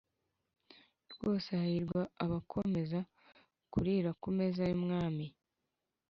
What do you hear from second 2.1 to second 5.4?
abakomeza kurira ku meza y’Umwami